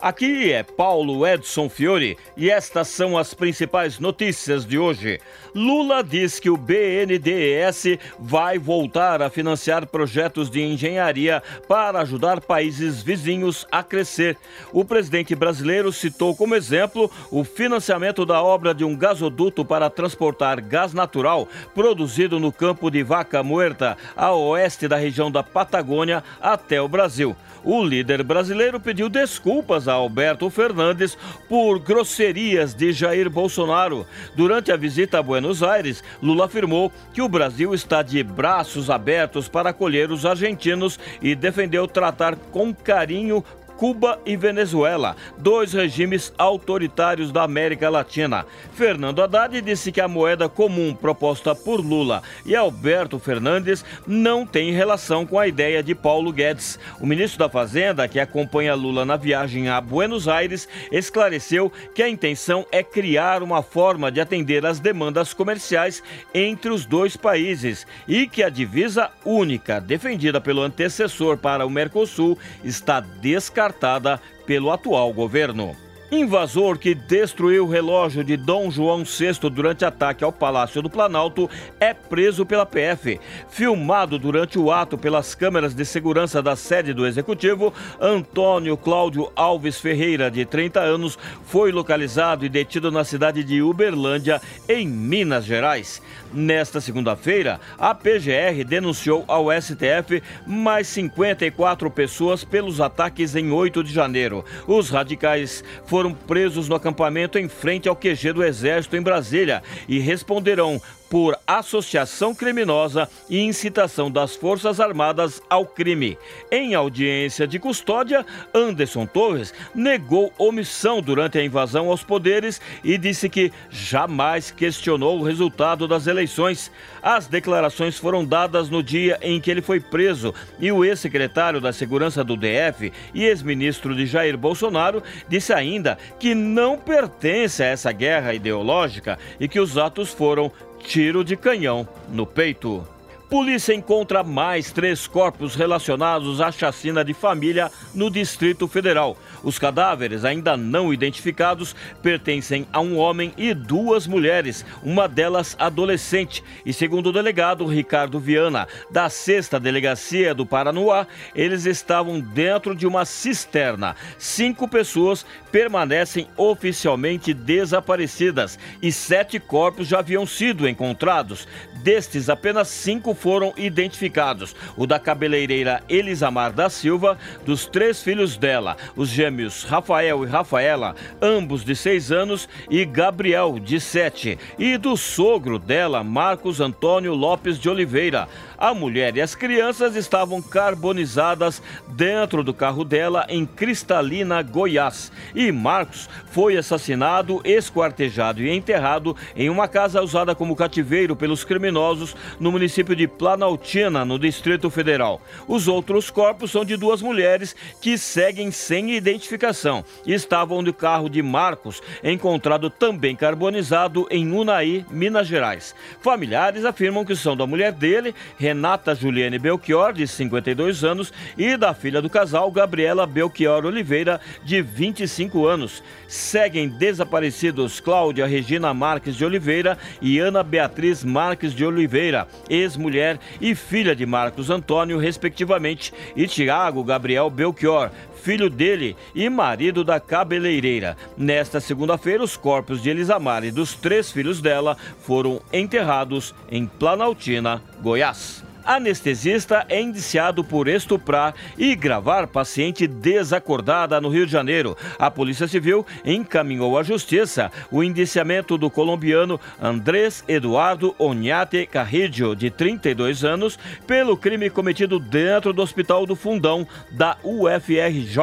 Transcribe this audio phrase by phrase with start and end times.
[0.00, 5.18] Aqui é Paulo Edson Fiore e estas são as principais notícias de hoje.
[5.52, 13.02] Lula diz que o BNDES vai voltar a financiar projetos de engenharia para ajudar países
[13.02, 14.36] vizinhos a crescer.
[14.72, 20.60] O presidente brasileiro citou como exemplo o financiamento da obra de um gasoduto para transportar
[20.60, 26.80] gás natural produzido no campo de Vaca Muerta, a oeste da região da Patagônia, até
[26.80, 27.34] o Brasil.
[27.64, 31.16] O líder brasileiro pediu desculpas a Alberto Fernandes
[31.48, 34.06] por grosserias de Jair Bolsonaro.
[34.36, 39.48] Durante a visita a Buenos Aires, Lula afirmou que o Brasil está de braços abertos
[39.48, 43.44] para acolher os argentinos e defendeu tratar com carinho
[43.78, 48.44] Cuba e Venezuela, dois regimes autoritários da América Latina.
[48.72, 54.72] Fernando Haddad disse que a moeda comum proposta por Lula e Alberto Fernandes não tem
[54.72, 56.76] relação com a ideia de Paulo Guedes.
[57.00, 62.08] O ministro da Fazenda, que acompanha Lula na viagem a Buenos Aires, esclareceu que a
[62.08, 66.02] intenção é criar uma forma de atender às demandas comerciais
[66.34, 72.36] entre os dois países e que a divisa única defendida pelo antecessor para o Mercosul
[72.64, 75.76] está descartada descartada pelo atual governo.
[76.10, 81.50] Invasor que destruiu o relógio de Dom João VI durante ataque ao Palácio do Planalto
[81.78, 83.20] é preso pela PF.
[83.50, 89.78] Filmado durante o ato pelas câmeras de segurança da sede do Executivo, Antônio Cláudio Alves
[89.78, 96.00] Ferreira, de 30 anos, foi localizado e detido na cidade de Uberlândia, em Minas Gerais.
[96.32, 103.92] Nesta segunda-feira, a PGR denunciou ao STF mais 54 pessoas pelos ataques em 8 de
[103.92, 104.44] janeiro.
[104.66, 109.64] Os radicais foram foram presos no acampamento em frente ao QG do Exército em Brasília
[109.88, 116.18] e responderão por associação criminosa e incitação das Forças Armadas ao crime.
[116.50, 123.28] Em audiência de custódia, Anderson Torres negou omissão durante a invasão aos poderes e disse
[123.28, 126.70] que jamais questionou o resultado das eleições.
[127.02, 131.72] As declarações foram dadas no dia em que ele foi preso e o ex-secretário da
[131.72, 137.92] Segurança do DF e ex-ministro de Jair Bolsonaro disse ainda que não pertence a essa
[137.92, 142.86] guerra ideológica e que os atos foram tiro de canhão no peito.
[143.28, 149.18] Polícia encontra mais três corpos relacionados à chacina de família no Distrito Federal.
[149.42, 156.42] Os cadáveres, ainda não identificados, pertencem a um homem e duas mulheres, uma delas adolescente.
[156.64, 162.86] E segundo o delegado Ricardo Viana, da sexta delegacia do Paranoá, eles estavam dentro de
[162.86, 163.94] uma cisterna.
[164.18, 171.46] Cinco pessoas permanecem oficialmente desaparecidas e sete corpos já haviam sido encontrados.
[171.82, 178.76] Destes, apenas cinco foram identificados: o da cabeleireira Elisamar da Silva, dos três filhos dela,
[178.96, 184.96] os gêmeos Rafael e Rafaela, ambos de seis anos, e Gabriel, de sete, e do
[184.96, 188.26] sogro dela, Marcos Antônio Lopes de Oliveira.
[188.56, 195.12] A mulher e as crianças estavam carbonizadas dentro do carro dela em Cristalina, Goiás.
[195.32, 202.16] E Marcos foi assassinado, esquartejado e enterrado em uma casa usada como cativeiro pelos criminosos
[202.40, 205.20] no município de Planaltina, no Distrito Federal.
[205.46, 211.08] Os outros corpos são de duas mulheres que seguem sem identificação e estavam no carro
[211.10, 215.74] de Marcos, encontrado também carbonizado em Unai, Minas Gerais.
[216.00, 221.74] Familiares afirmam que são da mulher dele, Renata Juliane Belchior, de 52 anos, e da
[221.74, 225.82] filha do casal, Gabriela Belchior Oliveira, de 25 anos.
[226.06, 233.54] Seguem desaparecidos Cláudia Regina Marques de Oliveira e Ana Beatriz Marques de Oliveira, ex-mulher e
[233.54, 240.96] filha de Marcos Antônio, respectivamente, e Tiago Gabriel Belchior, filho dele e marido da cabeleireira.
[241.16, 247.62] Nesta segunda-feira, os corpos de Elisamar e dos três filhos dela foram enterrados em Planaltina,
[247.80, 248.47] Goiás.
[248.64, 254.76] Anestesista é indiciado por estuprar e gravar paciente desacordada no Rio de Janeiro.
[254.98, 262.50] A Polícia Civil encaminhou à Justiça o indiciamento do colombiano Andrés Eduardo Oñate Carrillo, de
[262.50, 268.18] 32 anos, pelo crime cometido dentro do Hospital do Fundão da UFRJ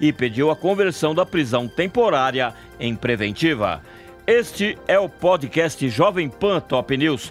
[0.00, 3.82] e pediu a conversão da prisão temporária em preventiva.
[4.26, 7.30] Este é o podcast Jovem Pan Top News.